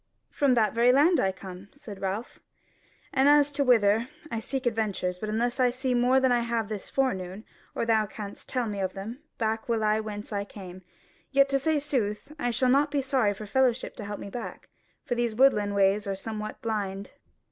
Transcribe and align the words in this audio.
"From 0.31 0.55
that 0.55 0.73
very 0.73 0.91
land 0.91 1.19
I 1.19 1.31
come," 1.31 1.69
said 1.73 2.01
Ralph, 2.01 2.39
"and 3.13 3.29
as 3.29 3.51
to 3.51 3.63
whither, 3.63 4.09
I 4.31 4.39
seek 4.39 4.65
adventures; 4.65 5.19
but 5.19 5.29
unless 5.29 5.59
I 5.59 5.69
see 5.69 5.93
more 5.93 6.19
than 6.19 6.31
I 6.31 6.39
have 6.39 6.69
this 6.69 6.89
forenoon, 6.89 7.45
or 7.75 7.85
thou 7.85 8.07
canst 8.07 8.49
tell 8.49 8.65
me 8.65 8.79
of 8.79 8.93
them, 8.93 9.19
back 9.37 9.69
will 9.69 9.83
I 9.83 9.99
whence 9.99 10.33
I 10.33 10.43
came: 10.43 10.81
yet 11.29 11.49
to 11.49 11.59
say 11.59 11.77
sooth, 11.77 12.31
I 12.39 12.49
shall 12.49 12.69
not 12.69 12.89
be 12.89 13.03
sorry 13.03 13.35
for 13.35 13.43
a 13.43 13.45
fellow 13.45 13.73
to 13.73 14.03
help 14.03 14.19
me 14.19 14.31
back, 14.31 14.69
for 15.05 15.13
these 15.13 15.35
woodland 15.35 15.75
ways 15.75 16.07
are 16.07 16.15
some 16.15 16.39
what 16.39 16.63
blind." 16.63 17.11